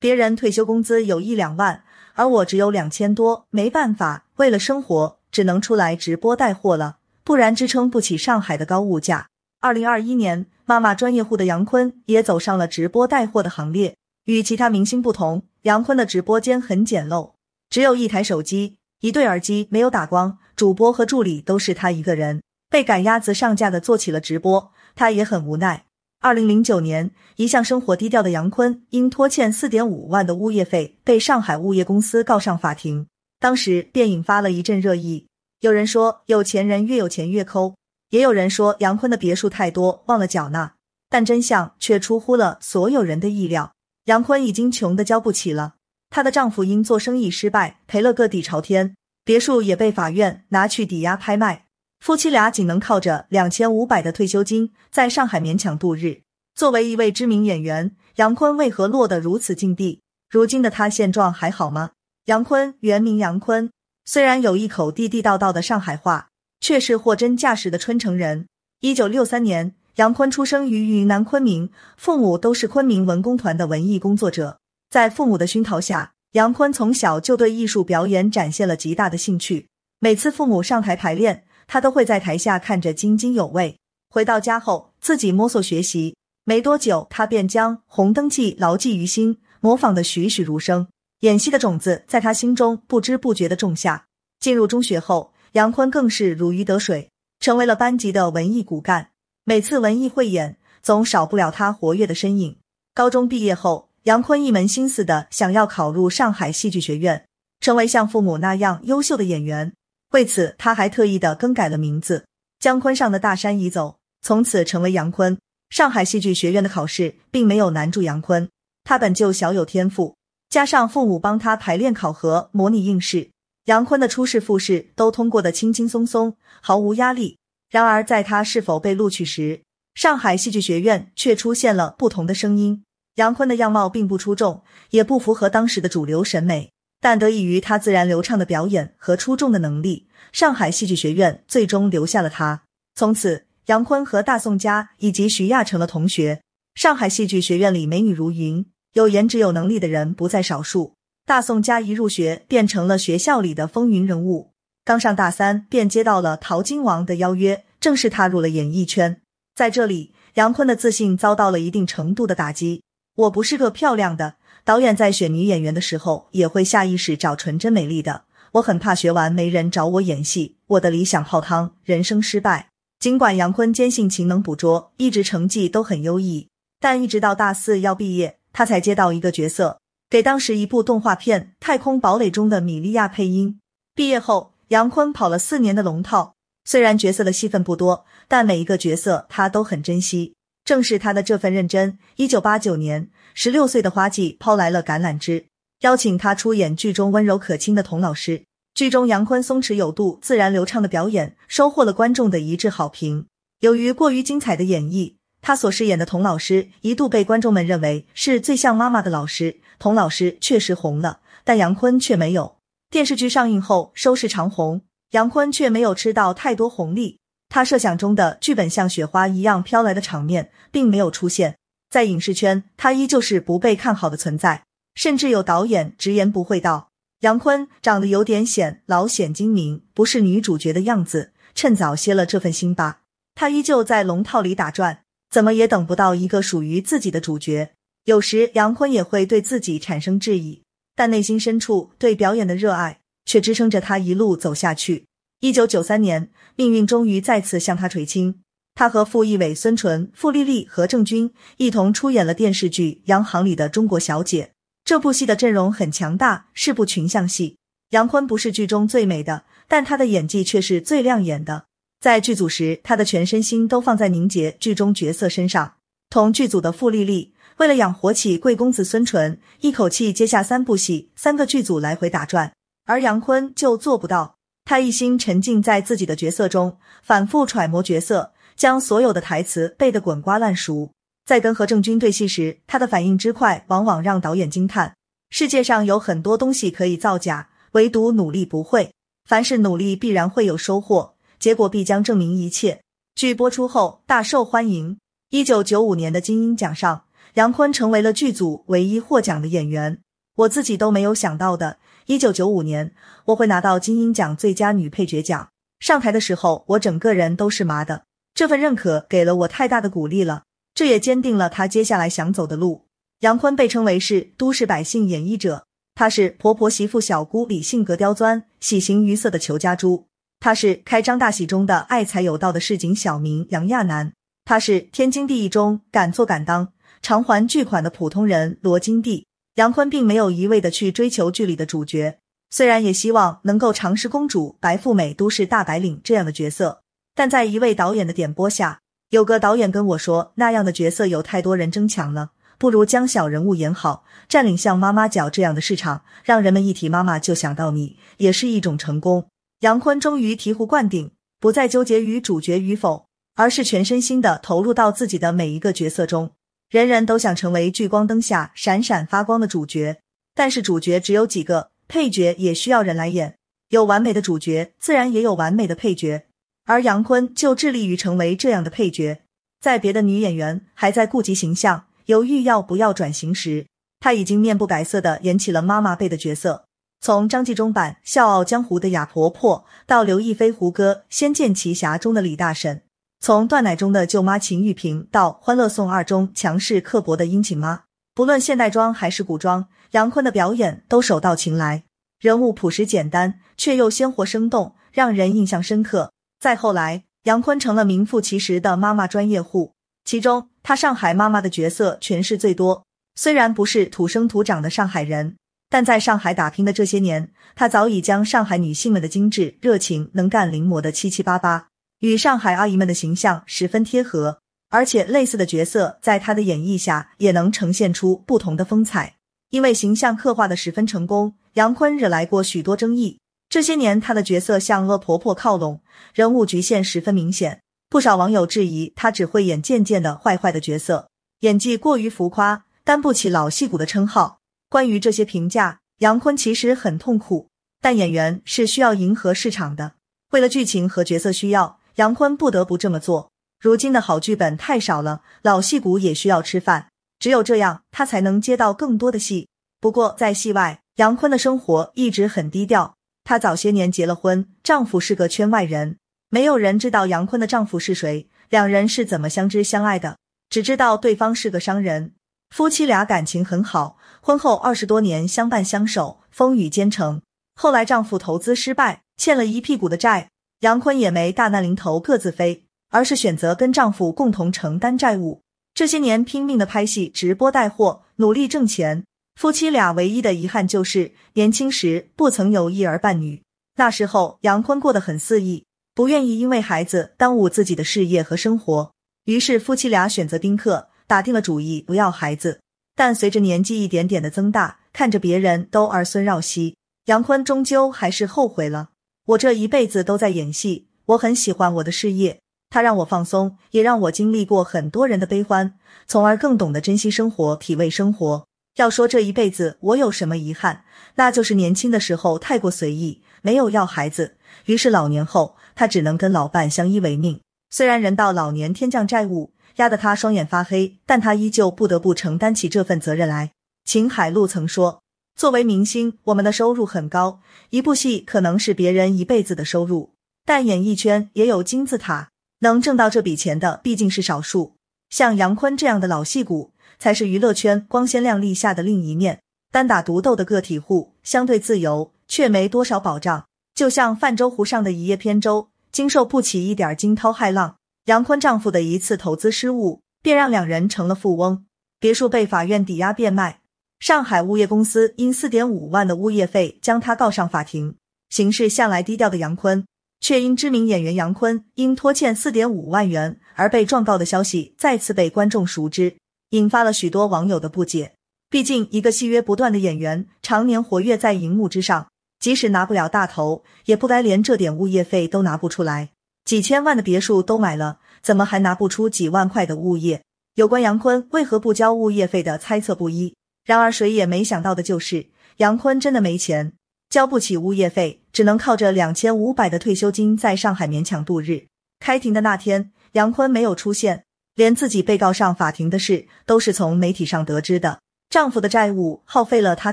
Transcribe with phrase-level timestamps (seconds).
[0.00, 1.82] 别人退休工资有一两万，
[2.14, 9.26] 而我只有两千多，没办法，为了生活，只能出来直播带货了，不然支撑不起上海的高物价。
[9.60, 13.96] 二零二一年，妈妈专业户的杨坤也走上了直播带货的行列。
[14.26, 17.32] 与其他明星不同，杨坤的直播间很简陋，
[17.68, 22.40] 只有一台手机、一对耳机，没有打光，主播和助理都是他一个人。
[22.70, 25.86] 被赶鸭子上架的做起了直播，他也很无奈。
[26.20, 33.06] 二零零九年，一向生活低调的杨坤因拖欠四点五万的物业费，被上海物业公司告上法庭，
[33.38, 35.28] 当时便引发了一阵热议。
[35.60, 37.76] 有人说，有钱人越有钱越抠。
[38.10, 40.74] 也有人说杨坤的别墅太多，忘了缴纳，
[41.08, 43.72] 但真相却出乎了所有人的意料。
[44.06, 45.74] 杨坤已经穷得交不起了，
[46.10, 51.66] 她的丈夫因做生意失败赔了个底朝天，别墅也被法院拿去抵押拍卖，
[52.00, 56.22] 夫妻俩仅能靠着两千五百的退休金在上海勉强度日。
[56.54, 60.00] 作为一位知名演员，杨坤为何落得如此境地？
[60.30, 61.90] 如今的他现状还好吗？
[62.26, 63.70] 杨坤原名杨坤，
[64.04, 66.28] 虽然有一口地地道道的上海话。
[66.60, 68.46] 却是货真价实的春城人。
[68.80, 74.58] 一九六三年，杨坤出生于云南昆明，父母都是昆明文工团的文艺工作者。
[74.90, 79.68] 在父母的熏陶下，杨坤从小就对艺术表演展现了极大的兴趣。
[80.00, 83.78] 每次父母上台排练，他都会在台下看着津津有味。
[84.10, 90.88] 回到家后，自己摸索学习，没多久，他便将《红灯记》牢记于心，模仿的栩栩如生。
[91.20, 94.06] 演戏的种子在他心中不知不觉的种下。
[94.40, 95.32] 进入中学后。
[95.52, 99.10] 杨坤更是如鱼得水，成为了班级的文艺骨干。
[99.44, 102.58] 每次文艺汇演，总少不了他活跃的身影。
[102.94, 107.24] 高中毕业后，杨坤一门心思的想要考入上海戏剧学院，
[107.60, 109.72] 成为像父母那样优秀的演员。
[110.12, 112.26] 为此，他还特意的更改了名字，
[112.58, 115.38] 将坤上的大山移走，从此成为杨坤。
[115.70, 118.48] 上海戏剧学院的考试并没有难住杨坤，
[118.84, 120.16] 他本就小有天赋，
[120.48, 123.30] 加上父母帮他排练考核、模拟应试。
[123.66, 127.36] 杨坤的初试、复试都通过的轻轻松松，毫无压力。
[127.68, 129.60] 然而，在他是否被录取时，
[129.94, 132.82] 上海戏剧学院却出现了不同的声音。
[133.16, 136.70] 杨坤的样貌并不出众，也不符合当时的主流审美，
[137.00, 142.62] 但得益于他自然流畅的表演和出众的能力，上海戏剧学院最终留下了他。
[142.94, 146.40] 从此，杨坤和大宋佳以及徐亚成了同学。
[146.74, 148.64] 上海戏剧学院里美女如云，
[148.94, 150.94] 有颜值、有能力的人不在少数。
[151.26, 154.52] 大宋佳一入学便成了学校里的风云人物，
[154.84, 159.20] 刚上大三便接到了淘金王的邀约，正式踏入了演艺圈。
[159.54, 162.82] 在这里，杨坤的自信遭到了一定程度的打击。
[163.16, 164.36] 我不是个漂亮的，
[164.68, 168.24] 导演在选女演员的时候也会下意识找纯真美丽的。
[168.52, 172.68] 我很怕学完没人找我演戏，我的理想泡汤，人生失败。
[173.00, 179.80] 尽管杨坤坚信勤能捕捉，一直成绩都很优异，但一直到大四要毕业，他才接到一个角色。
[180.10, 183.58] 给当时一部动画片《太空堡垒》中的米莉亚配音。
[183.94, 186.34] 毕业后，杨坤跑了四年的龙套，
[186.66, 190.34] 虽然角色的戏份不多，但每一个角色他都很珍惜。
[190.68, 195.46] 正是他的这份认真，一九八九年，十六岁的花季抛来了橄榄枝，
[195.80, 198.42] 邀请他出演剧中温柔可亲的童老师。
[198.74, 203.24] 剧中杨坤松弛有度、自然流畅的表演，收获了观众的一致好评。
[203.60, 209.56] 由于过于精彩的演绎，他所饰演的童老师一度被观众们认为是最像妈妈的老师。
[209.78, 212.56] 童老师确实红了，但杨坤却没有。
[212.90, 217.20] 电视剧上映后收视长红，杨坤却没有吃到太多红利。
[217.48, 221.56] 他设想中的剧本像雪花一样飘来的场面并没有出现
[221.90, 224.64] 在影视圈，他依旧是不被看好的存在。
[224.94, 233.00] 甚至有导演直言不讳道：“杨坤长得有点显老显精明，不是女主角的样子。”趁早歇了这份心吧。
[233.34, 237.72] 他依旧在龙套里打转，怎么也等不到一个属于自己的主角。
[238.04, 240.62] 有时杨坤也会对自己产生质疑，
[240.94, 245.06] 但内心深处对表演的热爱却支撑着他一路走下去。
[245.40, 248.40] 一九九三年，命运终于再次向他垂青，
[248.74, 254.44] 他和傅艺伟、孙淳、傅丽丽、何正军一同出演了电视剧《洋行里的中国小姐》。
[254.84, 257.56] 这部戏的阵容很强大，是部群像戏。
[257.90, 261.66] 杨坤不是剧中最美的，但他的演技却是最亮眼的。
[262.00, 265.74] 在剧组时，他的全身心都放在凝结剧中角色身上，
[266.10, 267.32] 同剧组的傅丽丽。
[267.58, 272.52] 为了养活起贵公子孙淳，一口气接下三部戏，三个剧组来回打转，
[272.86, 274.37] 而杨坤就做不到。
[274.68, 280.90] 他一心沉浸在自己的角色中，反复揣摩角色，将所有的台词背得滚瓜烂熟。
[281.24, 284.94] 在跟何正军对戏时，他的反应之快，往往让导演惊叹。
[285.30, 288.92] 世界上有很多东西可以造假，唯独努力不会。
[289.26, 292.82] 凡是努力，必然会有收获，结果必将证明一切。
[293.14, 294.98] 剧播出后大受欢迎。
[295.30, 297.04] 一九九五年的金鹰奖上。
[297.34, 300.00] 杨坤成为了剧组唯一获奖的演员。
[300.36, 302.90] 我自己都没有想到的，一九九五年
[303.26, 305.50] 我会拿到金鹰奖最佳女配角奖。
[305.78, 308.04] 上台的时候，我整个人都是麻的。
[308.32, 312.86] 这份认可给了我太大的鼓励了，这也坚定了他接下来想走的路。
[313.20, 320.06] 杨坤被称为是都市百姓演绎者，他是婆婆媳妇小姑里性格刁钻、喜形于色的裘家珠，
[320.40, 324.14] 他是开张大喜中的爱财有道的市井小民杨亚楠，
[324.46, 326.72] 他是天经地义中敢做敢当、
[327.02, 329.26] 偿还巨款的普通人罗金娣。
[329.58, 336.82] 杨坤并没有一味的去追求剧里的主角，虽然也希望能够尝试公主、白富美、都市大白领这样的角色，
[337.16, 338.78] 但在一位导演的点拨下，
[339.10, 349.28] 有个导演跟我说，那样的角色有太多人争抢了，不如将小人物演好，占领像妈妈脚这样的市场，让人们一提妈妈就想到你，也是一种成功。
[349.62, 351.10] 杨坤终于醍醐灌顶，
[351.40, 356.30] 不再纠结于主角与否，而是全身心的投入到自己的每一个角色中。
[356.70, 360.00] 人人都想成为聚光灯下闪闪发光的主角，
[360.34, 363.36] 但是主角只有几个，配角也需要人来演。
[363.70, 366.26] 有完美的主角，自然也有完美的配角，
[366.66, 369.22] 而杨坤就致力于成为这样的配角。
[369.60, 373.66] 在别的女演员还在顾及形象、犹豫要不要转型时，
[373.98, 376.66] 他已经面不改色的演起了妈妈辈的角色。
[377.00, 382.82] 从张纪中版《笑傲江湖》的哑婆婆，到刘亦菲胡歌《仙剑奇侠》中的李大婶。
[383.20, 387.82] 从断奶中的舅妈秦玉萍到《欢乐颂二》中强势刻薄的殷勤妈，
[388.14, 391.84] 不论现代装还是古装，杨坤的表演都手到擒来，
[392.20, 396.12] 人物朴实简单却又鲜活生动，让人印象深刻。
[396.40, 399.74] 再后来，杨坤成了名副其实的妈妈专业户，
[400.04, 402.84] 其中他上海妈妈的角色诠释最多。
[403.16, 405.36] 虽然不是土生土长的上海人，
[405.68, 411.66] 但在上海打拼的这些年，他早已将上海女性们的精致、热情、能干临摹的七七八八。
[412.00, 419.16] 与上海阿姨们的形象十分贴合，而且类似的角色在他的演绎下也能呈现出不同的风采。
[419.50, 423.18] 因为形象刻画的十分成功，杨坤惹来过许多争议。
[423.48, 425.80] 这些年，他的角色向恶婆婆靠拢，
[426.14, 427.62] 人物局限十分明显。
[427.88, 431.08] 不少网友质疑他只会演渐渐的坏坏的角色，
[431.40, 434.38] 演技过于浮夸，担不起老戏骨的称号。
[434.68, 437.48] 关于这些评价，杨坤其实很痛苦。
[437.80, 439.94] 但演员是需要迎合市场的，
[440.32, 441.78] 为了剧情和角色需要。
[441.98, 443.32] 杨坤不得不这么做。
[443.58, 449.48] 如今的好剧本太少了，老戏骨也需要吃饭，只有这样，他才能接到更多的戏。
[449.80, 452.94] 不过在戏外，杨坤的生活一直很低调。
[453.24, 455.96] 她早些年结了婚，丈夫是个圈外人，
[456.30, 460.18] 没有人知道杨坤的丈夫是谁，两人是怎么相知相爱的，
[460.48, 462.12] 只知道对方是个商人。
[462.50, 467.20] 夫妻俩感情很好，婚后二十多年相伴相守，风雨兼程。
[467.56, 470.28] 后来丈夫投资失败，欠了一屁股的债。
[470.60, 475.42] 杨坤也没大难临头各自飞，而是选择跟丈夫共同承担债务。
[475.72, 479.04] 这些年拼命的拍戏、直播带货，努力挣钱。
[479.36, 483.40] 夫妻俩唯一的遗憾就是年轻时不曾有一儿半女。
[483.76, 485.64] 那时候杨坤过得很肆意，
[485.94, 488.90] 不愿意因为孩子耽误自己的事业和生活。
[489.26, 492.58] 于是夫妻俩选择丁克，打定了主意不要孩子。
[492.96, 498.88] 但随着年纪一点点的增大，看着别人都儿孙绕膝，杨坤终究还是后悔了。
[499.28, 502.40] 我这一辈子都在演戏，我很喜欢我的事业，
[502.70, 505.74] 它让我放松，也让我经历过很多人的悲欢，
[506.06, 508.46] 从而更懂得珍惜生活，体味生活。
[508.76, 510.84] 要说这一辈子我有什么遗憾，
[511.16, 517.38] 那就是年轻的时候太过随意，没有要孩子，于是老年后他只能跟老伴相依为命。
[517.68, 523.50] 虽然人到老年天降债务，压得他双眼发黑，但他依旧不得不承担起这份责任来。
[523.84, 525.02] 秦海璐曾说。
[525.38, 527.38] 作为明星，我们的收入很高，
[527.70, 530.10] 一部戏可能是别人一辈子的收入。
[530.44, 534.74] 但演艺圈也有金字塔，能挣到这笔钱的毕竟是少数。
[535.10, 539.40] 像杨坤这样的老戏骨，才是娱乐圈光鲜亮丽下的另一面。
[539.70, 543.46] 单打独斗的个体户，相对自由，却没多少保障。
[543.76, 547.76] 就像泛舟湖上的一叶扁舟，经受不起一点惊涛骇浪。
[548.06, 551.64] 杨坤丈夫的一次投资失误，便让两人成了富翁，
[552.00, 553.57] 别墅被法院抵押变卖。
[554.00, 557.96] 上海物业公司因四点五万的物业费将他告上法庭。
[558.30, 559.84] 行事向来低调的杨坤，
[560.20, 566.14] 却因知名演员杨坤因拖欠四点五万元而被状告的消息再次被观众熟知，
[566.50, 568.12] 引发了许多网友的不解。
[568.50, 576.10] 毕竟，一个戏约不断的演员，常年活跃在荧幕之上，即使拿不了大头，也不该连这点物业费都拿不出来。
[576.44, 580.22] 几千万的别墅都买了，怎么还拿不出几万块的物业？
[580.54, 583.34] 有关杨坤为何不交物业费的猜测不一。
[583.68, 585.26] 然而，谁也没想到的就是，
[585.58, 586.72] 杨坤真的没钱，
[587.10, 591.66] 交不起物业费，只能靠着两千五百的退休金在上海勉强度日。
[592.00, 598.00] 开庭的那天，杨坤没有出现，连自己被告上法庭的事都是从媒体上得知的。
[598.30, 599.92] 丈夫的债务耗费了她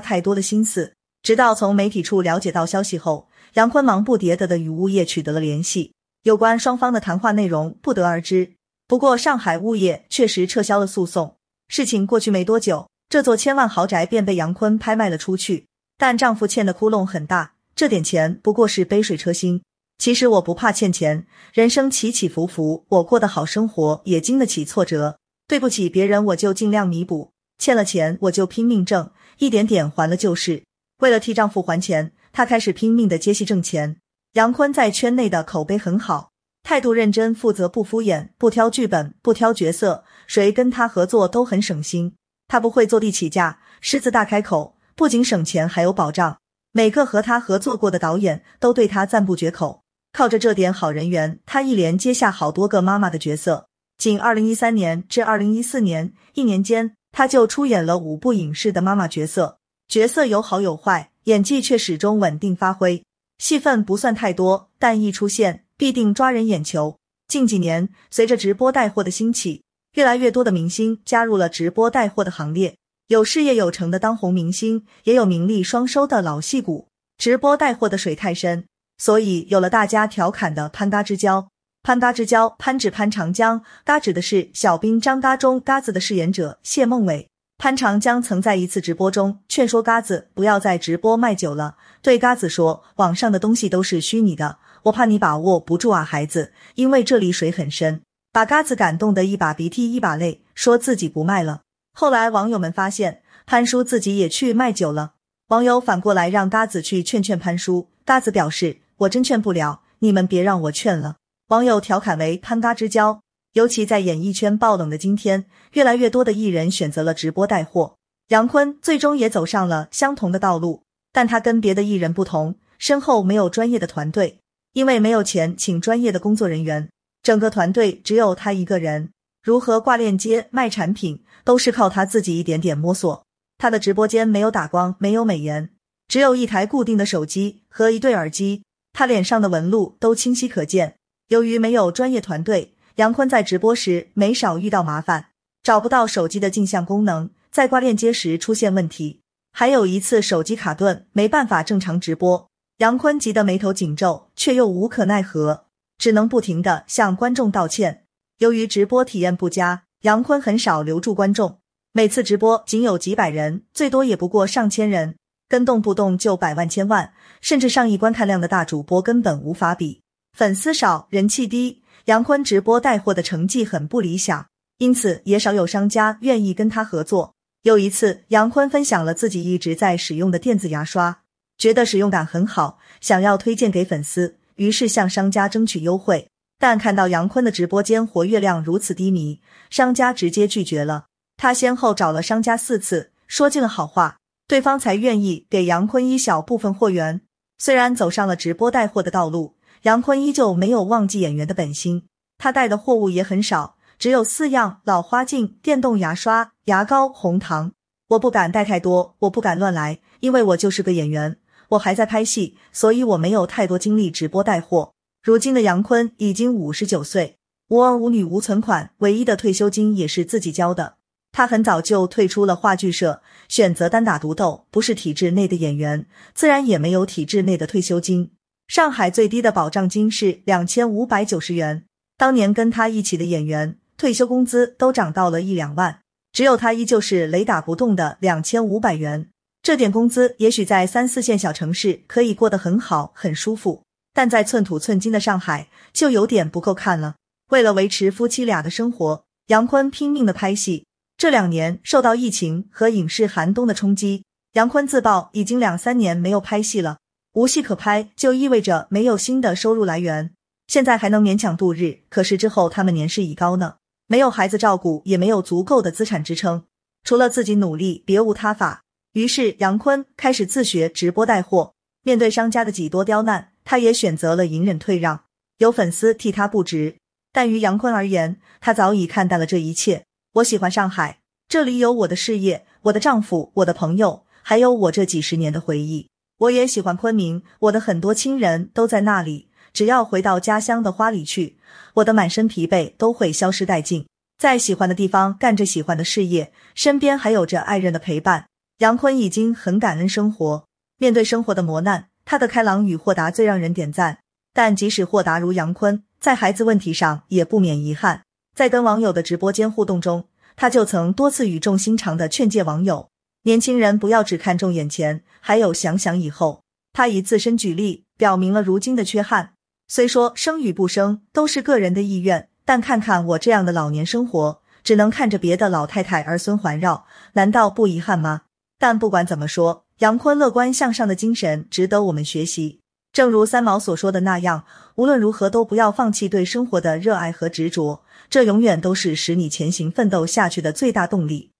[0.00, 5.92] 太多的心思，直到从媒体处了解到消息后，杨坤忙不迭地的与物业取得了联系，
[6.22, 8.52] 有关双方的谈话内容不得而知。
[8.88, 11.36] 不过，上海物业确实撤销了诉讼。
[11.68, 15.66] 事情过去没多久，这座千万豪宅便被杨坤拍卖了出去。
[15.98, 19.62] 但丈夫欠的窟窿很大，这点钱不过是杯水车薪。
[19.98, 25.18] 其实我不怕欠钱，人生起起伏伏，我过得好生活也经得起挫折。
[25.48, 30.64] 对不起别人，我就尽量弥补；欠了钱，我就拼命挣，一点点还了就是。
[30.98, 33.96] 为了替丈夫还钱，她开始拼命的接戏挣钱。
[34.34, 36.32] 杨坤在圈内的口碑很好，
[36.62, 42.14] 态度认真负责，不敷衍，不挑剧本，不挑角色，谁跟他合作都很省心。
[42.48, 44.76] 他不会坐地起价，狮子大开口。
[44.94, 46.38] 不仅省钱，还有保障。
[46.72, 49.82] 每个和他合作过的导演都对他赞不绝口。
[50.12, 53.68] 靠着这点好人缘，他一连接下好多个妈妈的角色。
[53.98, 63.02] 仅二零一三年至二零一四年一年间，他就出演了五部影视的妈妈角色，角色有好有坏，演技却始终稳定发挥。
[63.36, 66.98] 戏份不算太多，但一出现必定抓人眼球。
[67.28, 69.62] 近几年，随着直播带货的兴起，
[69.96, 72.76] 越来越多的明星加入了直播带货的行列。
[73.08, 76.88] 有事业有成的当红明星，也有名利双收的老戏骨。
[77.16, 78.66] 直播带货的水太深，
[78.98, 81.48] 所以有了大家调侃的“潘嘎之交”。
[81.82, 87.28] 潘嘎之交，潘指潘长江，嘎指的是小兵张嘎中嘎子的饰演者谢孟伟。
[87.56, 98.02] 潘长江曾在一次直播中劝说嘎子不要再直播卖酒了，对嘎子说：“网上的东西都是虚拟的，我怕你把握不住啊，孩子，因为这里水很深。”
[98.36, 101.62] 把嘎子感动得一把鼻涕一把泪，说自己不卖了。
[101.94, 105.14] 后来网友们发现潘叔自己也去卖酒了，
[105.48, 111.16] 网友反过来让嘎子去劝劝潘叔，嘎子表示我真劝不了，你们别让我劝了。
[111.48, 113.22] 网友调侃为潘嘎之交。
[113.54, 117.96] 尤其在演艺圈爆冷的今天，越来越多的艺人选择了直播带货，
[118.28, 124.40] 杨坤最终也走上了相同的道路，但他跟别的艺人不同，身后没有专业的团队，
[124.74, 126.90] 因为没有钱请专业的工作人员，
[127.26, 129.10] 整个团队只有他一个人。
[129.42, 133.24] 如何挂链接卖产品，都是靠他自己一点点摸索。
[133.58, 135.70] 他的直播间没有打光，没有美颜，
[136.06, 138.62] 只有一台固定的手机和一对耳机。
[138.92, 140.98] 他脸上的纹路都清晰可见。
[141.26, 145.30] 由于没有专业团队，杨坤在直播时没少遇到麻烦，
[145.64, 149.22] 找不到手机的镜像功能，在挂链接时出现问题。
[149.52, 152.48] 还有一次手机卡顿，没办法正常直播。
[152.78, 155.64] 杨坤急得眉头紧皱，却又无可奈何，
[155.98, 158.04] 只能不停的向观众道歉。
[158.38, 161.58] 由于直播体验不佳，杨坤很少留住观众，
[161.92, 165.16] 每次直播仅有几百人，最多也不过上千人，
[165.48, 170.02] 跟动不动就百万、千万，甚至上亿观看量的大主播根本无法比。
[170.36, 177.34] 粉丝少，人气低，杨坤直播带货的成绩很不理想，因此也少有商家愿意跟他合作。
[177.62, 181.22] 有一次，杨坤分享了自己一直在使用的电子牙刷，
[181.56, 186.28] 觉得使用感很好，想要推荐给粉丝，于是向商家争取优惠。
[186.58, 191.06] 但看到杨坤的直播间活跃量如此低迷，商家直接拒绝了。
[191.36, 194.16] 他先后找了商家四次，说尽了好话，
[194.48, 197.20] 对方才愿意给杨坤一小部分货源。
[197.58, 202.06] 虽然走上了直播带货的道路，杨坤依旧没有忘记演员的本心。
[202.38, 207.72] 他带的货物也很少，只有四样：老花镜、电动牙刷、牙膏、红糖。
[208.08, 211.36] 我不敢带太多，我不敢乱来，因为我就是个演员，
[211.70, 214.92] 我还在拍戏，所以我没有太多精力直播带货。
[215.22, 217.36] 如今的杨坤已经五十九岁，
[217.68, 220.96] 无儿无女无存款，唯一的退休金也是自己交的。
[221.32, 228.30] 他很早就退出了话剧社，选择单打独斗，不是体制内的演员，自然也没有体制内的退休金。
[228.68, 231.84] 上海最低的保障金是两千五百九十元，
[232.16, 236.00] 当年跟他一起的演员退休工资都涨到了一两万，
[236.32, 239.28] 只有他依旧是雷打不动的两千五百元。
[239.66, 243.82] 这点工资也许在三四线小城市可以过得很好，很舒服。
[244.14, 247.16] 但在寸土寸金的上海，就有点不够看了。
[247.48, 250.86] 为了维持夫妻俩的生活，杨坤拼命的拍戏。
[251.18, 256.98] 这两年受到疫情和影视寒冬的冲击，杨坤自曝已经两三年没有拍戏了。
[257.32, 260.30] 无戏可拍，就意味着没有新的收入来源。
[260.68, 266.62] 现在还能勉强度日，可是之后他们年事已高呢，没有孩子照顾，也没有足够的资产支撑，
[267.02, 268.84] 除了自己努力，别无他法。
[269.16, 271.72] 于是杨坤开始自学直播带货。
[272.02, 273.52] 面对商家的几多刁难。
[273.64, 275.24] 他也选择了隐忍退让，
[275.58, 276.98] 有粉丝替他不值，
[277.32, 280.04] 但于杨坤而言，他早已看淡了这一切。
[280.34, 281.18] 我喜欢上海，
[281.48, 286.08] 这里有我的事业、我的丈夫、我的朋友，还有我这几十年的回忆。
[286.38, 289.48] 我也喜欢昆明，我的很多亲人都在那里。
[289.72, 291.56] 只要回到家乡的花里去，
[291.94, 294.06] 我的满身疲惫都会消失殆尽。
[294.38, 298.46] 在喜欢的地方干着喜欢的事业，身边还有着爱人的陪伴。
[298.78, 300.66] 杨坤已经很感恩生活，
[300.98, 304.18] 面对生活的磨难，他的开朗与豁达最让人点赞。
[304.52, 308.24] 但即使豁达如杨坤，在孩子问题上也不免遗憾。
[308.54, 313.08] 在跟网友的直播间互动中，他就曾多次语重心长的劝诫网友：
[313.44, 316.62] 年轻人不要只看重眼前，还有想想以后。
[316.92, 319.54] 他以自身举例，表明了如今的缺憾。
[319.88, 328.42] 虽说生与不生都是个人的意愿，但看看我这样的老年生活，只能看着别的老太太儿孙环绕，难道不遗憾吗？
[328.78, 332.80] 但不管怎么说，杨坤乐观向上的精神值得我们学习。
[333.12, 334.64] 正如三毛所说的那样，
[334.96, 341.52] 无论如何都不要放弃对生活的热爱和执着，这永远都是使你前行奋斗下去的最大动力。